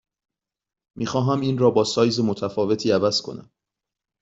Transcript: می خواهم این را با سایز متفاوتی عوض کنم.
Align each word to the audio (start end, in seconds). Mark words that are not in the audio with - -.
می 0.95 1.05
خواهم 1.05 1.41
این 1.41 1.57
را 1.57 1.69
با 1.71 1.83
سایز 1.83 2.19
متفاوتی 2.19 2.91
عوض 2.91 3.21
کنم. 3.21 3.51